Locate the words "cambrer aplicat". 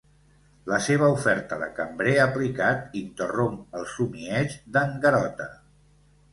1.81-2.97